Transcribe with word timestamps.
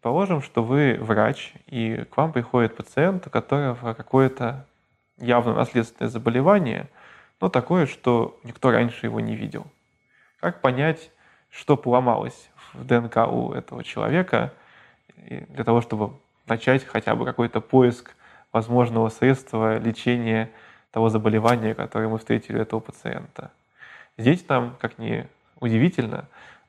Предположим, 0.00 0.40
что 0.40 0.62
вы 0.62 0.96
врач, 0.98 1.52
и 1.66 2.06
к 2.10 2.16
вам 2.16 2.32
приходит 2.32 2.74
пациент, 2.74 3.26
у 3.26 3.30
которого 3.30 3.92
какое-то 3.92 4.64
явно 5.18 5.52
наследственное 5.52 6.08
заболевание, 6.08 6.88
но 7.38 7.50
такое, 7.50 7.84
что 7.84 8.40
никто 8.42 8.70
раньше 8.70 9.04
его 9.04 9.20
не 9.20 9.36
видел. 9.36 9.66
Как 10.40 10.62
понять, 10.62 11.10
что 11.50 11.76
поломалось 11.76 12.48
в 12.72 12.86
ДНК 12.86 13.30
у 13.30 13.52
этого 13.52 13.84
человека, 13.84 14.54
для 15.18 15.64
того, 15.64 15.82
чтобы 15.82 16.14
начать 16.46 16.82
хотя 16.82 17.14
бы 17.14 17.26
какой-то 17.26 17.60
поиск 17.60 18.16
возможного 18.52 19.10
средства 19.10 19.76
лечения 19.76 20.50
того 20.92 21.10
заболевания, 21.10 21.74
которое 21.74 22.08
мы 22.08 22.16
встретили 22.16 22.56
у 22.56 22.62
этого 22.62 22.80
пациента. 22.80 23.50
Здесь 24.16 24.48
нам, 24.48 24.76
как 24.80 24.96
ни 24.96 25.26
удивительно, 25.60 26.24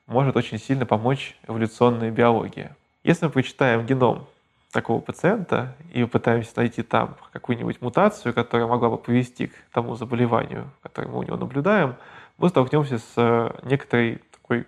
может 0.05 0.35
очень 0.35 0.57
сильно 0.59 0.85
помочь 0.85 1.38
эволюционная 1.48 2.12
биология. 2.12 2.76
Если 3.04 3.26
мы 3.26 3.32
прочитаем 3.32 3.86
геном 3.86 4.28
такого 4.72 5.02
пациента 5.02 5.76
и 5.91 6.04
пытаемся 6.05 6.52
найти 6.58 6.84
там 6.84 7.18
какую-нибудь 7.34 7.82
мутацию, 7.82 8.34
которая 8.34 8.68
могла 8.68 8.90
бы 8.90 8.98
привести 8.98 9.48
к 9.48 9.54
тому 9.74 9.96
заболеванию, 9.96 10.70
которое 10.82 11.08
мы 11.08 11.20
у 11.20 11.24
него 11.24 11.36
наблюдаем, 11.36 11.96
мы 12.38 12.50
столкнемся 12.50 13.00
с 13.00 13.14
э, 13.18 13.52
некоторой 13.64 14.22
такой 14.32 14.68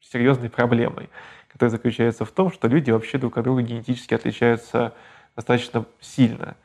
серьезной 0.00 0.50
проблемой, 0.50 1.10
которая 1.48 1.70
заключается 1.70 2.24
в 2.24 2.30
том, 2.30 2.52
что 2.52 2.68
люди 2.68 2.92
вообще 2.92 3.18
друг 3.18 3.36
от 3.36 3.44
друга 3.44 3.62
генетически 3.62 4.14
отличаются 4.14 4.94
достаточно 5.34 5.84
сильно. 6.00 6.56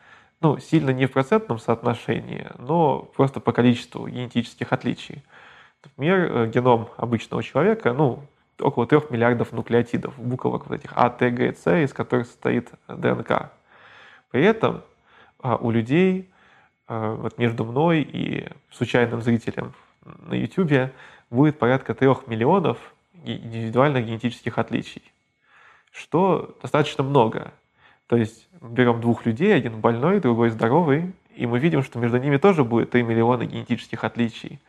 Ну, 0.42 0.58
сильно 0.60 0.92
не 0.92 1.08
в 1.08 1.12
процентном 1.12 1.60
соотношении, 1.60 2.48
но 2.60 3.00
просто 3.00 3.40
по 3.40 3.52
количеству 3.52 4.08
генетических 4.08 4.72
отличий. 4.72 5.24
Например, 5.84 6.20
э, 6.20 6.48
геном 6.48 6.90
обычного 6.98 7.42
человека, 7.42 7.94
ну, 7.94 8.24
около 8.62 8.86
3 8.86 9.02
миллиардов 9.10 9.52
нуклеотидов, 9.52 10.18
буквок 10.18 10.68
вот 10.68 10.80
этих 10.80 10.92
А, 10.96 11.10
Т, 11.10 11.30
Г, 11.30 11.54
С, 11.54 11.84
из 11.84 11.94
которых 11.94 12.28
состоит 12.28 12.70
ДНК. 12.88 13.52
При 14.32 14.44
этом 14.44 14.84
а, 15.42 15.56
у 15.56 15.72
людей, 15.72 16.30
а, 16.88 17.16
вот 17.16 17.38
между 17.38 17.66
мной 17.66 18.02
и 18.02 18.48
случайным 18.72 19.22
зрителем 19.22 19.74
на 20.04 20.34
YouTube 20.34 20.92
будет 21.30 21.60
порядка 21.60 21.94
3 21.94 22.08
миллионов 22.28 22.78
индивидуальных 23.24 24.06
генетических 24.06 24.58
отличий, 24.58 25.04
что 25.92 26.58
достаточно 26.62 27.04
много. 27.04 27.52
То 28.08 28.16
есть 28.18 28.48
берем 28.62 29.02
двух 29.02 29.26
людей, 29.26 29.56
один 29.56 29.80
больной, 29.80 30.20
другой 30.20 30.50
здоровый, 30.50 31.14
и 31.36 31.46
мы 31.46 31.60
видим, 31.60 31.84
что 31.84 32.00
между 32.00 32.18
ними 32.18 32.38
тоже 32.38 32.64
будет 32.64 32.92
3 32.92 33.04
миллиона 33.04 33.46
генетических 33.46 34.04
отличий. 34.04 34.60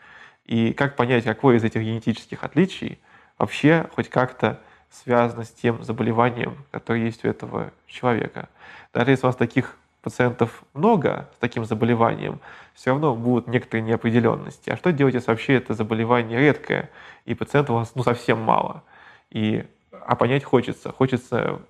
И 0.45 0.73
как 0.73 0.97
понять, 0.97 1.25
какое 1.25 1.57
из 1.57 1.65
этих 1.65 1.81
генетических 1.81 2.45
отличий 2.45 2.99
вообще 3.41 3.89
хоть 3.95 4.09
как-то 4.09 4.61
связано 4.91 5.45
с 5.45 5.51
тем 5.51 5.83
заболеванием, 5.83 6.57
которое 6.71 7.05
есть 7.05 7.25
у 7.25 7.29
этого 7.29 7.73
человека. 7.87 8.49
Даже 8.93 9.11
если 9.11 9.27
у 9.27 9.29
вас 9.29 9.37
таких 9.37 9.77
пациентов 10.03 10.63
много 10.75 11.29
с 11.37 11.39
таким 11.39 11.65
заболеванием, 11.65 12.41
все 12.75 12.91
равно 12.91 13.15
будут 13.15 13.47
некоторые 13.47 13.83
неопределенности. 13.83 14.71
А 14.71 14.77
что 14.77 14.93
делать, 14.93 15.15
если 15.15 15.31
вообще 15.31 15.55
это 15.55 15.75
заболевание 15.75 16.39
редкое, 16.39 16.91
и 17.25 17.35
пациентов 17.35 17.75
у 17.77 17.79
вас 17.79 17.93
ну, 17.95 18.03
совсем 18.03 18.41
мало? 18.41 18.83
И, 19.31 19.65
а 19.93 20.17
понять 20.17 20.45
хочется. 20.45 20.93
Хочется 20.93 21.61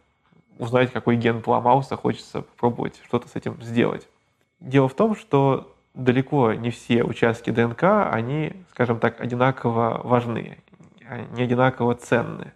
узнать, 0.59 0.93
какой 0.93 1.17
ген 1.17 1.43
поломался, 1.43 1.97
хочется 1.97 2.43
попробовать 2.43 3.01
что-то 3.05 3.29
с 3.29 3.37
этим 3.37 3.61
сделать. 3.63 4.09
Дело 4.61 4.89
в 4.89 4.95
том, 4.95 5.17
что 5.17 5.75
далеко 5.95 6.53
не 6.53 6.71
все 6.71 7.03
участки 7.03 7.51
ДНК, 7.51 7.85
они, 8.13 8.53
скажем 8.71 9.01
так, 9.01 9.21
одинаково 9.21 10.01
важны, 10.05 10.59
не 11.33 11.43
одинаково 11.43 11.95
ценны. 11.95 12.53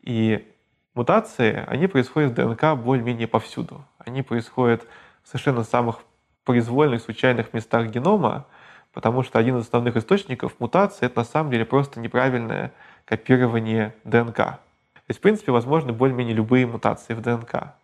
И 0.00 0.46
мутации, 0.94 1.64
они 1.66 1.86
происходят 1.86 2.32
в 2.32 2.34
ДНК 2.34 2.76
более-менее 2.76 3.28
повсюду. 3.28 3.84
Они 3.98 4.22
происходят 4.22 4.86
в 5.22 5.28
совершенно 5.28 5.64
самых 5.64 6.00
произвольных, 6.44 7.02
случайных 7.02 7.52
местах 7.52 7.88
генома, 7.88 8.46
потому 8.92 9.22
что 9.22 9.38
один 9.38 9.58
из 9.58 9.64
основных 9.64 9.96
источников 9.96 10.58
мутации— 10.58 11.06
это 11.06 11.18
на 11.18 11.24
самом 11.24 11.50
деле 11.50 11.64
просто 11.64 12.00
неправильное 12.00 12.72
копирование 13.04 13.94
ДНК. 14.04 14.36
То 14.36 15.10
есть, 15.10 15.20
в 15.20 15.22
принципе, 15.22 15.52
возможны 15.52 15.92
более-менее 15.92 16.34
любые 16.34 16.66
мутации 16.66 17.14
в 17.14 17.20
ДНК. 17.20 17.74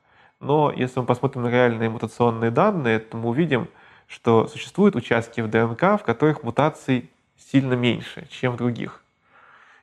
Но 0.41 0.73
если 0.75 1.01
мы 1.01 1.07
посмотрим 1.07 1.43
на 1.43 1.49
реальные 1.49 1.89
мутационные 1.89 2.51
данные, 2.51 2.99
то 2.99 3.17
мы 3.17 3.31
увидим, 3.31 3.69
что 4.07 4.47
существуют 4.47 4.97
участки 4.97 5.41
в 5.41 5.49
ДНК, 5.49 6.01
в 6.01 6.05
которых 6.05 6.43
мутаций 6.43 7.11
сильно 7.37 7.75
меньше, 7.75 8.27
чем 8.31 8.53
в 8.53 8.57
других. 8.57 9.04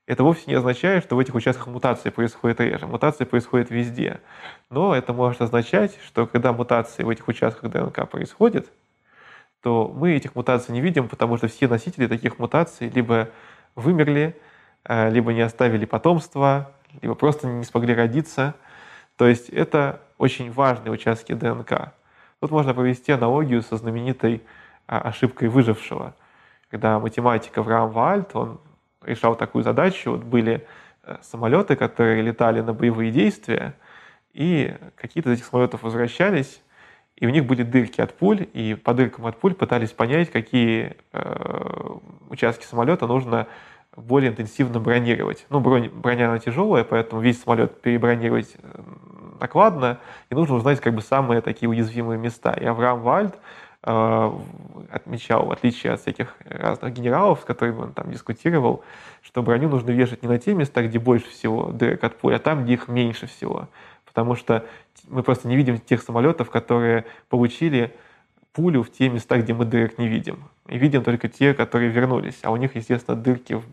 Это 0.07 0.23
вовсе 0.23 0.43
не 0.47 0.55
означает, 0.55 1.03
что 1.03 1.15
в 1.15 1.19
этих 1.19 1.35
участках 1.35 1.67
мутации 1.67 2.09
происходит 2.09 2.59
реже. 2.59 2.87
Мутации 2.87 3.23
происходят 3.23 3.69
везде. 3.69 4.19
Но 4.69 4.95
это 4.95 5.13
может 5.13 5.41
означать, 5.41 5.97
что 6.05 6.25
когда 6.25 6.53
мутации 6.53 7.03
в 7.03 7.09
этих 7.09 7.27
участках 7.27 7.71
ДНК 7.71 8.09
происходят, 8.09 8.67
то 9.61 9.87
мы 9.95 10.13
этих 10.13 10.35
мутаций 10.35 10.73
не 10.73 10.81
видим, 10.81 11.07
потому 11.07 11.37
что 11.37 11.47
все 11.47 11.67
носители 11.67 12.07
таких 12.07 12.39
мутаций 12.39 12.89
либо 12.89 13.29
вымерли, 13.75 14.35
э, 14.85 15.09
либо 15.11 15.33
не 15.33 15.41
оставили 15.41 15.85
потомства, 15.85 16.71
либо 17.01 17.13
просто 17.13 17.47
не 17.47 17.63
смогли 17.63 17.93
родиться. 17.93 18.55
То 19.17 19.27
есть 19.27 19.49
это 19.49 20.01
очень 20.17 20.51
важные 20.51 20.91
участки 20.91 21.33
ДНК. 21.33 21.93
Тут 22.39 22.49
можно 22.49 22.73
провести 22.73 23.11
аналогию 23.11 23.61
со 23.61 23.77
знаменитой 23.77 24.41
а, 24.87 24.99
ошибкой 24.99 25.49
выжившего. 25.49 26.15
Когда 26.71 26.99
математик 26.99 27.55
Авраам 27.57 27.91
Вальд, 27.91 28.35
он 28.35 28.59
решал 29.03 29.35
такую 29.35 29.63
задачу, 29.63 30.11
вот 30.11 30.23
были 30.23 30.65
э, 31.03 31.17
самолеты, 31.21 31.75
которые 31.75 32.21
летали 32.21 32.61
на 32.61 32.73
боевые 32.73 33.11
действия, 33.11 33.75
и 34.33 34.75
какие-то 34.95 35.29
из 35.29 35.39
этих 35.39 35.45
самолетов 35.45 35.83
возвращались, 35.83 36.61
и 37.15 37.27
у 37.27 37.29
них 37.29 37.45
были 37.45 37.63
дырки 37.63 38.01
от 38.01 38.13
пуль, 38.13 38.47
и 38.53 38.73
по 38.75 38.93
дыркам 38.93 39.27
от 39.27 39.37
пуль 39.37 39.53
пытались 39.53 39.91
понять, 39.91 40.31
какие 40.31 40.97
э, 41.13 41.97
участки 42.29 42.65
самолета 42.65 43.07
нужно 43.07 43.47
более 43.95 44.31
интенсивно 44.31 44.79
бронировать. 44.79 45.45
Ну, 45.49 45.59
бронь, 45.59 45.89
броня 45.89 46.29
она 46.29 46.39
тяжелая, 46.39 46.83
поэтому 46.83 47.21
весь 47.21 47.41
самолет 47.41 47.81
перебронировать 47.81 48.55
накладно, 49.39 49.99
и 50.29 50.35
нужно 50.35 50.55
узнать 50.55 50.79
как 50.79 50.93
бы 50.93 51.01
самые 51.01 51.41
такие 51.41 51.67
уязвимые 51.67 52.17
места. 52.17 52.53
И 52.53 52.63
Авраам 52.63 53.01
Вальд 53.01 53.35
отмечал, 53.83 55.45
в 55.45 55.51
отличие 55.51 55.93
от 55.93 56.01
всяких 56.01 56.35
разных 56.45 56.93
генералов, 56.93 57.39
с 57.41 57.45
которыми 57.45 57.79
он 57.79 57.93
там 57.93 58.11
дискутировал, 58.11 58.83
что 59.23 59.41
броню 59.41 59.69
нужно 59.69 59.89
вешать 59.91 60.21
не 60.21 60.29
на 60.29 60.37
те 60.37 60.53
места, 60.53 60.83
где 60.83 60.99
больше 60.99 61.29
всего 61.29 61.71
дырок 61.71 62.03
от 62.03 62.17
пуль, 62.17 62.35
а 62.35 62.39
там, 62.39 62.63
где 62.63 62.73
их 62.73 62.87
меньше 62.87 63.25
всего. 63.25 63.69
Потому 64.05 64.35
что 64.35 64.65
мы 65.07 65.23
просто 65.23 65.47
не 65.47 65.55
видим 65.55 65.79
тех 65.79 66.03
самолетов, 66.03 66.51
которые 66.51 67.05
получили 67.29 67.95
пулю 68.53 68.83
в 68.83 68.91
те 68.91 69.09
места, 69.09 69.37
где 69.37 69.53
мы 69.53 69.65
дырок 69.65 69.97
не 69.97 70.07
видим. 70.07 70.43
И 70.67 70.77
видим 70.77 71.03
только 71.03 71.27
те, 71.27 71.53
которые 71.53 71.89
вернулись, 71.89 72.39
а 72.43 72.51
у 72.51 72.57
них, 72.57 72.75
естественно, 72.75 73.17
дырки 73.17 73.53
в 73.53 73.63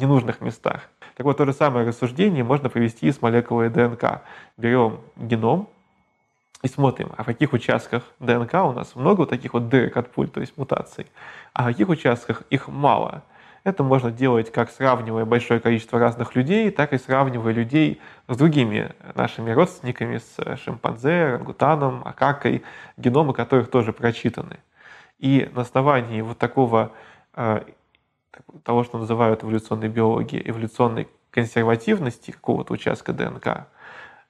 ненужных 0.00 0.40
местах. 0.40 0.88
Так 1.16 1.26
вот, 1.26 1.36
то 1.36 1.44
же 1.44 1.52
самое 1.52 1.86
рассуждение 1.86 2.44
можно 2.44 2.68
провести 2.68 3.10
с 3.10 3.20
молекулой 3.20 3.70
ДНК. 3.70 4.22
Берем 4.56 5.00
геном 5.16 5.68
и 6.62 6.68
смотрим, 6.68 7.10
а 7.16 7.24
в 7.24 7.26
каких 7.26 7.52
участках 7.52 8.04
ДНК 8.20 8.54
у 8.54 8.72
нас 8.72 8.94
много 8.94 9.20
вот 9.20 9.30
таких 9.30 9.52
вот 9.54 9.68
дырок 9.68 9.96
от 9.96 10.10
пуль, 10.12 10.28
то 10.28 10.40
есть 10.40 10.56
мутаций, 10.56 11.06
а 11.52 11.64
в 11.64 11.66
каких 11.66 11.88
участках 11.88 12.42
их 12.50 12.68
мало. 12.68 13.24
Это 13.64 13.84
можно 13.84 14.10
делать 14.10 14.50
как 14.50 14.70
сравнивая 14.70 15.24
большое 15.24 15.60
количество 15.60 15.98
разных 15.98 16.34
людей, 16.34 16.70
так 16.70 16.92
и 16.92 16.98
сравнивая 16.98 17.52
людей 17.52 18.00
с 18.28 18.36
другими 18.36 18.92
нашими 19.14 19.50
родственниками, 19.52 20.18
с 20.18 20.56
шимпанзе, 20.56 21.32
рангутаном, 21.32 22.02
акакой, 22.04 22.62
геномы 22.96 23.34
которых 23.34 23.70
тоже 23.70 23.92
прочитаны. 23.92 24.58
И 25.18 25.48
на 25.54 25.62
основании 25.62 26.22
вот 26.22 26.38
такого 26.38 26.90
э, 27.34 27.62
того, 28.64 28.82
что 28.82 28.98
называют 28.98 29.44
эволюционной 29.44 29.88
биологией, 29.88 30.48
эволюционной 30.48 31.08
консервативности 31.30 32.32
какого-то 32.32 32.74
участка 32.74 33.12
ДНК, 33.12 33.46
а, 33.46 33.66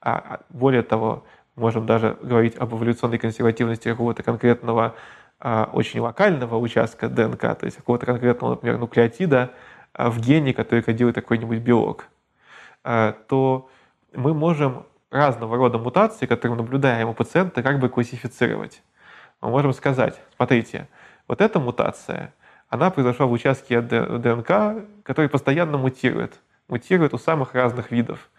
а 0.03 0.41
более 0.51 0.83
того, 0.83 1.25
можем 1.57 1.87
даже 1.87 2.17
говорить 2.23 2.57
об 2.57 2.75
эволюционной 2.75 3.19
консервативности 3.19 3.89
какого-то 3.89 4.23
конкретного 4.23 4.95
а, 5.39 5.71
очень 5.73 6.01
локального 6.01 6.57
участка 6.57 7.09
ДНК, 7.09 7.41
то 7.41 7.65
есть 7.65 7.77
какого-то 7.77 8.07
конкретного, 8.07 8.53
например, 8.53 8.79
нуклеотида 8.79 9.51
в 9.95 10.21
гене, 10.21 10.55
который 10.55 10.83
кодирует 10.83 11.17
какой-нибудь 11.17 11.59
белок, 11.59 12.07
то 12.83 13.69
мы 14.15 14.33
можем 14.33 14.87
разного 15.11 15.57
рода 15.59 15.77
мутации, 15.77 16.25
которые 16.25 16.57
мы 16.57 16.63
наблюдаем 16.63 17.11
у 17.11 17.15
пациента, 17.15 17.63
как 17.63 17.79
бы 17.79 17.91
классифицировать 17.91 18.83
мы 19.43 19.51
можем 19.51 19.73
сказать, 19.73 20.19
смотрите, 20.37 20.89
вот 21.29 21.41
эта 21.41 21.59
мутация, 21.59 22.33
она 22.69 22.91
произошла 22.91 23.27
в 23.27 23.33
участке 23.33 23.81
ДНК, 23.81 24.87
который 25.03 25.29
постоянно 25.29 25.77
мутирует. 25.77 26.41
Мутирует 26.69 27.13
у 27.13 27.19
самых 27.19 27.55
разных 27.55 27.91
видов. 27.91 28.31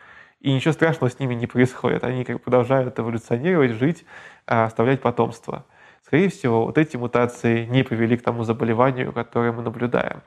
И 0.43 0.51
ничего 0.53 0.73
страшного 0.73 1.09
с 1.09 1.19
ними 1.19 1.35
не 1.35 1.47
происходит. 1.47 2.03
Они 2.03 2.25
как 2.25 2.41
продолжают 2.41 2.99
эволюционировать, 2.99 3.71
жить, 3.71 4.05
а, 4.45 4.65
оставлять 4.65 5.01
потомство. 5.01 5.65
Скорее 6.05 6.29
всего, 6.29 6.65
вот 6.65 6.77
эти 6.77 6.97
мутации 6.97 7.65
не 7.65 7.83
привели 7.83 8.17
к 8.17 8.23
тому 8.23 8.43
заболеванию, 8.43 9.13
которое 9.13 9.53
мы 9.53 9.63
наблюдаем. 9.63 10.21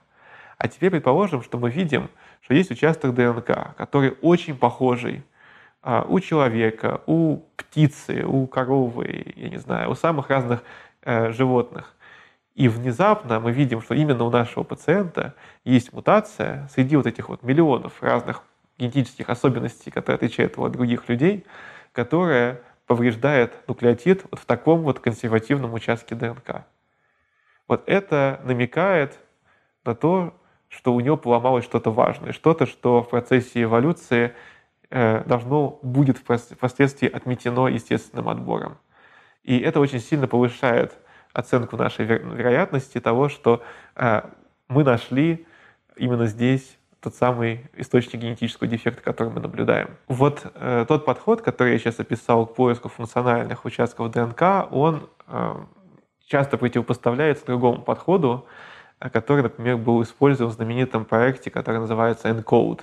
А 0.57 0.69
теперь 0.69 0.91
предположим, 0.91 1.43
что 1.43 1.59
мы 1.59 1.71
видим, 1.71 2.09
что 2.41 2.55
есть 2.55 2.71
участок 2.71 3.15
ДНК, 3.15 3.77
который 3.77 4.17
очень 4.23 4.57
похожий 4.57 5.23
а, 5.83 6.07
у 6.09 6.19
человека, 6.19 7.03
у 7.05 7.43
птицы, 7.57 8.25
у 8.25 8.47
коровы, 8.47 9.35
я 9.37 9.51
не 9.51 9.59
знаю, 9.59 9.91
у 9.91 9.95
самых 9.95 10.31
разных 10.31 10.63
э, 11.03 11.31
животных. 11.33 11.95
И 12.55 12.69
внезапно 12.69 13.39
мы 13.39 13.53
видим, 13.53 13.83
что 13.83 13.95
именно 13.95 14.25
у 14.25 14.31
нашего 14.31 14.65
пациента 14.65 15.35
есть 15.63 15.93
мутация 15.93 16.69
среди 16.73 16.97
вот 16.97 17.07
этих 17.07 17.29
вот 17.29 17.43
миллионов 17.43 18.03
разных 18.03 18.43
генетических 18.79 19.29
особенностей, 19.31 19.91
которые 19.91 20.17
отличают 20.17 20.55
его 20.55 20.67
от 20.67 20.73
других 20.73 21.09
людей, 21.09 21.45
которая 21.93 22.61
повреждает 22.87 23.67
нуклеотид 23.69 24.25
вот 24.31 24.41
в 24.41 24.45
таком 24.45 24.83
вот 24.83 25.01
консервативном 25.01 25.75
участке 25.75 26.15
ДНК. 26.15 26.67
Вот 27.69 27.83
это 27.87 28.41
намекает 28.45 29.19
на 29.85 29.95
то, 29.95 30.35
что 30.69 30.95
у 30.95 31.01
него 31.01 31.17
поломалось 31.17 31.65
что-то 31.65 31.91
важное, 31.91 32.33
что-то, 32.33 32.67
что 32.67 33.03
в 33.03 33.09
процессе 33.09 33.63
эволюции 33.63 34.35
э, 34.91 35.25
должно 35.25 35.79
будет 35.83 36.19
впоследствии 36.19 37.09
отметено 37.09 37.67
естественным 37.69 38.29
отбором. 38.29 38.79
И 39.43 39.59
это 39.59 39.81
очень 39.81 40.01
сильно 40.01 40.27
повышает 40.27 40.97
оценку 41.33 41.77
нашей 41.77 42.05
вероятности 42.05 43.01
того, 43.01 43.29
что 43.29 43.63
э, 43.95 44.23
мы 44.69 44.85
нашли 44.85 45.47
именно 45.97 46.27
здесь 46.27 46.79
тот 47.07 47.15
самый 47.15 47.61
источник 47.77 48.21
генетического 48.21 48.67
дефекта, 48.67 49.01
который 49.01 49.33
мы 49.33 49.41
наблюдаем. 49.41 49.91
Вот 50.09 50.45
э, 50.55 50.85
тот 50.89 51.05
подход, 51.05 51.41
который 51.41 51.75
я 51.75 51.79
сейчас 51.79 52.01
описал 52.01 52.47
к 52.47 52.57
поиску 52.57 52.89
функциональных 52.89 53.65
участков 53.65 54.11
ДНК, 54.11 54.67
он 54.73 55.09
э, 55.29 55.55
часто 56.27 56.59
противопоставляется 56.59 57.47
другому 57.47 57.81
подходу, 57.81 58.49
э, 58.99 59.09
который, 59.09 59.45
например, 59.45 59.77
был 59.77 60.03
использован 60.03 60.51
в 60.51 60.55
знаменитом 60.57 61.05
проекте, 61.05 61.49
который 61.49 61.79
называется 61.79 62.29
ENCODE. 62.29 62.81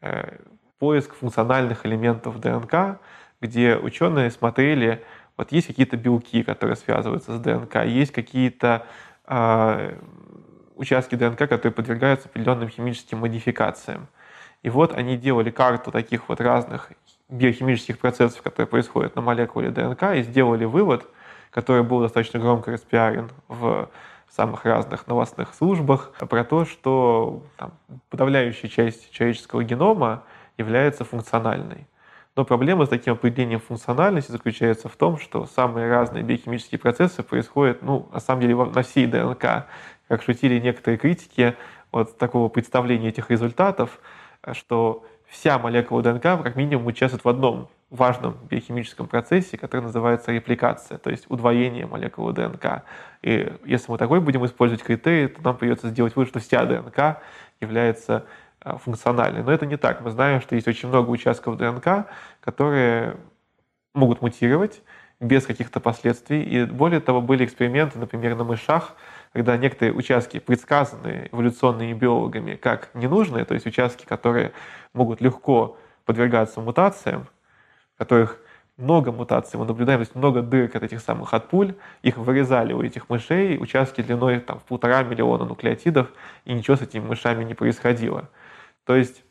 Э, 0.00 0.38
поиск 0.78 1.14
функциональных 1.14 1.84
элементов 1.84 2.40
ДНК, 2.40 2.98
где 3.42 3.76
ученые 3.76 4.30
смотрели, 4.30 5.04
вот 5.36 5.52
есть 5.52 5.66
какие-то 5.66 5.98
белки, 5.98 6.42
которые 6.42 6.76
связываются 6.76 7.36
с 7.36 7.38
ДНК, 7.38 7.84
есть 7.84 8.12
какие-то 8.12 8.86
э, 9.26 9.98
участки 10.80 11.14
ДНК, 11.14 11.38
которые 11.38 11.72
подвергаются 11.72 12.28
определенным 12.28 12.70
химическим 12.70 13.18
модификациям. 13.18 14.08
И 14.62 14.70
вот 14.70 14.94
они 14.94 15.16
делали 15.16 15.50
карту 15.50 15.90
таких 15.90 16.28
вот 16.28 16.40
разных 16.40 16.90
биохимических 17.28 17.98
процессов, 17.98 18.42
которые 18.42 18.66
происходят 18.66 19.14
на 19.14 19.20
молекуле 19.22 19.70
ДНК, 19.70 20.02
и 20.14 20.22
сделали 20.22 20.64
вывод, 20.64 21.06
который 21.50 21.82
был 21.82 22.00
достаточно 22.00 22.40
громко 22.40 22.72
распиарен 22.72 23.30
в 23.48 23.90
самых 24.30 24.64
разных 24.64 25.06
новостных 25.06 25.54
службах, 25.54 26.12
про 26.18 26.44
то, 26.44 26.64
что 26.64 27.42
там, 27.56 27.72
подавляющая 28.08 28.70
часть 28.70 29.10
человеческого 29.12 29.62
генома 29.62 30.22
является 30.56 31.04
функциональной. 31.04 31.86
Но 32.36 32.44
проблема 32.44 32.86
с 32.86 32.88
таким 32.88 33.14
определением 33.14 33.60
функциональности 33.60 34.30
заключается 34.30 34.88
в 34.88 34.96
том, 34.96 35.18
что 35.18 35.46
самые 35.46 35.90
разные 35.90 36.22
биохимические 36.22 36.78
процессы 36.78 37.22
происходят, 37.22 37.82
ну, 37.82 38.08
на 38.12 38.20
самом 38.20 38.40
деле, 38.40 38.54
на 38.54 38.82
всей 38.82 39.06
ДНК 39.06 39.66
как 40.10 40.24
шутили 40.24 40.58
некоторые 40.58 40.98
критики 40.98 41.54
от 41.92 42.18
такого 42.18 42.48
представления 42.48 43.10
этих 43.10 43.30
результатов, 43.30 44.00
что 44.54 45.06
вся 45.28 45.56
молекула 45.56 46.02
ДНК 46.02 46.42
как 46.42 46.56
минимум 46.56 46.86
участвует 46.86 47.24
в 47.24 47.28
одном 47.28 47.68
важном 47.90 48.36
биохимическом 48.50 49.06
процессе, 49.06 49.56
который 49.56 49.82
называется 49.82 50.32
репликация, 50.32 50.98
то 50.98 51.10
есть 51.10 51.26
удвоение 51.28 51.86
молекулы 51.86 52.32
ДНК. 52.32 52.82
И 53.22 53.52
если 53.64 53.92
мы 53.92 53.98
такой 53.98 54.20
будем 54.20 54.44
использовать 54.44 54.82
критерий, 54.82 55.28
то 55.28 55.42
нам 55.42 55.56
придется 55.56 55.88
сделать 55.88 56.16
вывод, 56.16 56.28
что 56.28 56.40
вся 56.40 56.64
ДНК 56.64 57.22
является 57.60 58.26
а, 58.60 58.78
функциональной. 58.78 59.44
Но 59.44 59.52
это 59.52 59.64
не 59.64 59.76
так. 59.76 60.00
Мы 60.00 60.10
знаем, 60.10 60.40
что 60.40 60.56
есть 60.56 60.66
очень 60.66 60.88
много 60.88 61.08
участков 61.10 61.56
ДНК, 61.56 62.06
которые 62.40 63.16
могут 63.94 64.22
мутировать 64.22 64.82
без 65.20 65.46
каких-то 65.46 65.78
последствий. 65.78 66.42
И 66.42 66.64
более 66.64 67.00
того, 67.00 67.20
были 67.20 67.44
эксперименты, 67.44 67.98
например, 67.98 68.34
на 68.36 68.44
мышах, 68.44 68.96
когда 69.32 69.56
некоторые 69.56 69.94
участки, 69.94 70.38
предсказанные 70.38 71.28
эволюционными 71.32 71.92
биологами 71.92 72.56
как 72.56 72.90
ненужные, 72.94 73.44
то 73.44 73.54
есть 73.54 73.66
участки, 73.66 74.04
которые 74.04 74.52
могут 74.92 75.20
легко 75.20 75.78
подвергаться 76.04 76.60
мутациям, 76.60 77.26
которых 77.96 78.38
много 78.80 79.12
мутаций, 79.12 79.58
мы 79.58 79.66
наблюдаем, 79.66 80.00
то 80.00 80.02
есть 80.02 80.14
много 80.14 80.42
дырок 80.42 80.74
от 80.74 80.82
этих 80.82 81.00
самых 81.00 81.34
от 81.34 81.48
пуль, 81.48 81.74
их 82.02 82.16
вырезали 82.16 82.72
у 82.72 82.82
этих 82.82 83.08
мышей, 83.08 83.58
участки 83.60 84.00
длиной 84.00 84.40
там, 84.40 84.58
в 84.58 84.64
полтора 84.64 85.02
миллиона 85.02 85.44
нуклеотидов, 85.44 86.08
и 86.44 86.52
ничего 86.52 86.76
с 86.76 86.82
этими 86.82 87.04
мышами 87.04 87.44
не 87.44 87.54
происходило. 87.54 88.28
То 88.84 88.96
есть 88.96 89.22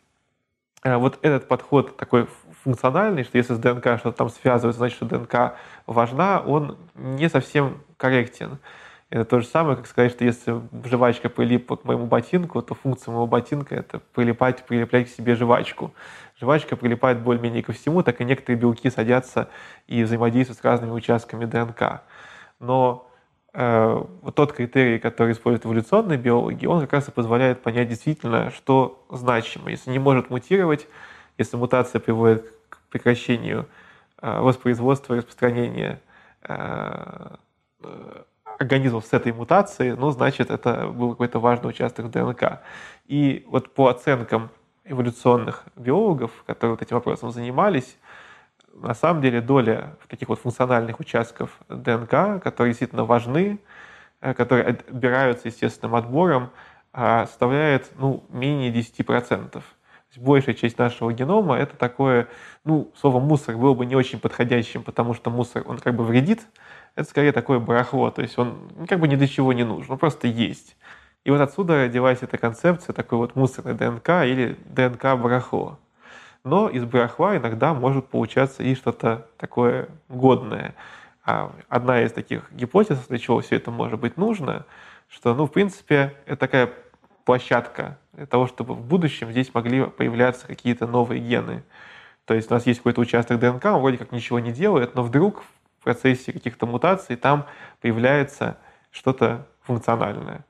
э, 0.84 0.96
вот 0.96 1.18
этот 1.24 1.48
подход 1.48 1.98
такой 1.98 2.28
функциональный, 2.64 3.24
что 3.24 3.38
если 3.38 3.56
с 3.56 3.58
ДНК 3.58 3.98
что-то 3.98 4.12
там 4.12 4.30
связывается, 4.30 4.78
значит, 4.78 4.98
что 4.98 5.06
ДНК 5.06 5.56
важна, 5.88 6.40
он 6.40 6.78
не 6.94 7.28
совсем 7.30 7.82
корректен. 7.98 8.60
Это 9.10 9.26
то 9.26 9.40
же 9.40 9.48
самое, 9.48 9.76
как 9.76 9.88
сказать, 9.88 10.12
что 10.12 10.24
если 10.24 10.62
жвачка 10.86 11.30
прилипла 11.30 11.78
к 11.78 11.84
моему 11.84 12.06
ботинку, 12.06 12.62
то 12.62 12.76
функция 12.76 13.12
моего 13.12 13.26
ботинка— 13.26 13.74
это 13.78 14.00
прилипать, 14.14 14.64
прилеплять 14.66 15.08
к 15.08 15.16
себе 15.16 15.36
жвачку. 15.36 15.94
Жвачка 16.40 16.76
прилипает 16.76 17.20
более-менее 17.20 17.64
ко 17.64 17.74
всему, 17.74 18.04
так 18.04 18.22
и 18.22 18.26
некоторые 18.26 18.60
белки 18.60 18.90
садятся 18.92 19.50
и 19.88 20.04
взаимодействуют 20.04 20.60
с 20.60 20.64
разными 20.64 20.92
участками 20.92 21.46
ДНК. 21.46 22.04
Но 22.60 23.10
э, 23.54 24.04
вот 24.22 24.36
тот 24.36 24.54
критерий, 24.54 25.00
который 25.00 25.34
используют 25.34 25.66
эволюционные 25.66 26.20
биологи, 26.20 26.68
он 26.68 26.82
как 26.82 26.94
раз 26.94 27.08
и 27.08 27.12
позволяет 27.12 27.64
понять 27.64 27.90
действительно, 27.90 28.52
что 28.52 29.04
значимо. 29.10 29.72
Если 29.72 29.90
не 29.90 30.00
может 30.00 30.30
мутировать, 30.30 30.88
если 31.40 31.58
мутация 31.58 32.00
приводит 32.00 32.54
к 32.70 32.78
прекращению 32.92 33.66
э, 34.22 34.40
воспроизводства 34.40 35.16
и 35.16 35.18
распространения 35.18 36.00
э, 36.44 37.38
организмов 38.60 39.06
с 39.06 39.14
этой 39.14 39.32
мутацией, 39.32 39.96
ну, 39.96 40.12
значит, 40.12 40.52
это 40.52 40.88
был 40.88 41.12
какой-то 41.12 41.40
важный 41.40 41.70
участок 41.70 42.12
ДНК. 42.12 42.62
И 43.08 43.46
вот 43.48 43.74
по 43.74 43.88
оценкам 43.88 44.50
эволюционных 44.84 45.64
биологов, 45.76 46.32
которые 46.46 46.72
вот 46.72 46.82
этим 46.82 46.98
вопросом 46.98 47.32
занимались, 47.32 47.98
на 48.74 48.94
самом 48.94 49.22
деле 49.22 49.42
доля 49.42 49.96
таких 50.08 50.28
вот 50.30 50.40
функциональных 50.40 51.00
участков 51.00 51.58
ДНК, 51.70 52.42
которые 52.44 52.72
действительно 52.72 53.06
важны, 53.06 53.60
э, 54.22 54.34
которые 54.34 54.68
отбираются 54.68 55.48
естественным 55.48 55.96
отбором, 55.96 56.50
а, 56.92 57.28
составляет 57.28 57.90
ну, 57.98 58.24
менее 58.30 58.72
10%. 58.72 59.64
Большая 60.18 60.56
часть 60.56 60.78
нашего 60.78 61.14
генома 61.14 61.58
это 61.58 61.76
такое, 61.76 62.28
ну, 62.66 62.92
слово 62.96 63.20
мусор 63.20 63.58
было 63.58 63.74
бы 63.76 63.86
не 63.86 63.96
очень 63.96 64.20
подходящим, 64.20 64.84
потому 64.84 65.14
что 65.14 65.30
мусор, 65.30 65.64
он 65.68 65.78
как 65.78 65.96
бы 65.96 66.04
вредит, 66.04 66.42
это 66.96 67.08
скорее 67.08 67.32
такое 67.32 67.60
барахло, 67.60 68.10
то 68.10 68.22
есть 68.22 68.38
он 68.38 68.58
как 68.88 69.00
бы 69.00 69.08
ни 69.08 69.16
для 69.16 69.28
чего 69.28 69.54
не 69.54 69.64
нужен, 69.64 69.92
он 69.92 69.98
просто 70.00 70.28
есть. 70.28 70.76
И 71.26 71.32
вот 71.32 71.42
отсюда 71.42 71.86
родилась 71.86 72.20
эта 72.22 72.38
концепция 72.38 72.94
такой 72.94 73.20
вот 73.20 73.36
мусорной 73.36 73.76
ДНК 73.76 74.10
или 74.26 74.58
ДНК-барахло. 74.66 75.78
Но 76.44 76.70
из 76.70 76.86
барахла 76.86 77.38
иногда 77.38 77.74
может 77.74 78.08
получаться 78.08 78.64
и 78.64 78.74
что-то 78.74 79.28
такое 79.38 79.90
годное. 80.08 80.74
А 81.24 81.52
одна 81.68 82.02
из 82.02 82.14
таких 82.14 82.52
гипотез, 82.52 82.98
для 83.08 83.20
чего 83.20 83.42
все 83.42 83.58
это 83.58 83.70
может 83.70 84.00
быть 84.00 84.18
нужно, 84.18 84.66
что, 85.10 85.36
ну, 85.36 85.46
в 85.46 85.52
принципе, 85.52 86.16
это 86.26 86.38
такая 86.38 86.74
площадка 87.26 87.98
для 88.20 88.26
того, 88.26 88.48
чтобы 88.48 88.74
в 88.74 88.86
будущем 88.86 89.32
здесь 89.32 89.54
могли 89.54 89.86
появляться 89.86 90.46
какие-то 90.46 90.86
новые 90.86 91.22
гены. 91.22 91.64
То 92.26 92.34
есть 92.34 92.52
у 92.52 92.54
нас 92.54 92.68
есть 92.68 92.80
какой-то 92.80 93.00
участок 93.00 93.40
ДНК, 93.40 93.64
он 93.68 93.80
вроде 93.80 93.98
как 93.98 94.12
ничего 94.12 94.40
не 94.40 94.52
делает, 94.52 94.94
но 94.94 95.04
вдруг 95.04 95.42
в 95.80 95.84
процессе 95.86 96.34
каких-то 96.34 96.66
мутаций 96.66 97.16
там 97.16 97.46
появляется 97.80 98.58
что-то 98.92 99.48
функциональное. 99.62 100.46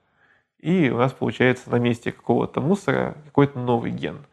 И 0.59 0.89
у 0.89 0.97
нас 0.97 1.13
получается 1.13 1.69
на 1.69 1.75
месте 1.75 2.11
какого-то 2.11 2.59
мусора 2.59 3.15
какой-то 3.25 3.59
новый 3.59 3.91
ген. 3.91 4.25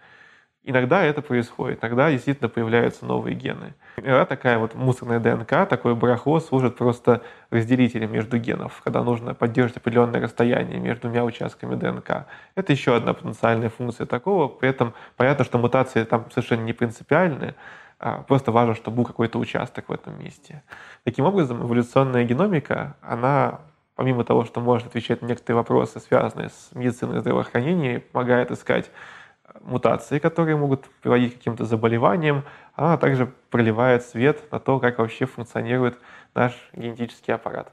Иногда 0.68 1.04
это 1.04 1.22
происходит, 1.22 1.78
иногда 1.80 2.10
действительно 2.10 2.48
появляются 2.48 3.06
новые 3.06 3.36
гены. 3.36 3.74
Иногда 3.98 4.26
такая 4.26 4.58
вот 4.58 4.74
мусорная 4.74 5.20
ДНК, 5.20 5.64
такое 5.68 5.94
барахло 5.94 6.40
служит 6.40 6.76
просто 6.76 7.22
разделителем 7.50 8.10
между 8.10 8.36
генов, 8.38 8.80
когда 8.82 9.04
нужно 9.04 9.32
поддерживать 9.32 9.76
определенное 9.76 10.20
расстояние 10.20 10.80
между 10.80 11.02
двумя 11.02 11.24
участками 11.24 11.76
ДНК. 11.76 12.26
Это 12.56 12.72
еще 12.72 12.96
одна 12.96 13.14
потенциальная 13.14 13.70
функция 13.70 14.06
такого. 14.06 14.48
При 14.48 14.68
этом 14.68 14.92
понятно, 15.16 15.44
что 15.44 15.58
мутации 15.58 16.02
там 16.02 16.28
совершенно 16.32 16.62
не 16.62 16.72
принципиальные, 16.72 17.54
а 18.00 18.22
просто 18.22 18.50
важно, 18.50 18.74
чтобы 18.74 18.96
был 18.96 19.04
какой-то 19.04 19.38
участок 19.38 19.88
в 19.88 19.92
этом 19.92 20.18
месте. 20.18 20.64
Таким 21.04 21.26
образом, 21.26 21.64
эволюционная 21.64 22.24
геномика, 22.24 22.96
она 23.02 23.60
помимо 23.94 24.24
того, 24.24 24.44
что 24.44 24.60
может 24.60 24.88
отвечать 24.88 25.22
на 25.22 25.26
некоторые 25.26 25.58
вопросы, 25.58 26.00
связанные 26.00 26.48
с 26.48 26.70
медициной 26.74 27.18
и 27.18 27.20
здравоохранением, 27.20 28.02
помогает 28.12 28.50
искать 28.50 28.90
мутации, 29.60 30.18
которые 30.18 30.56
могут 30.56 30.88
приводить 31.02 31.34
к 31.34 31.38
каким-то 31.38 31.64
заболеваниям, 31.64 32.44
она 32.74 32.96
также 32.96 33.26
проливает 33.50 34.04
свет 34.04 34.50
на 34.52 34.60
то, 34.60 34.78
как 34.80 34.98
вообще 34.98 35.26
функционирует 35.26 35.98
наш 36.34 36.52
генетический 36.72 37.34
аппарат. 37.34 37.72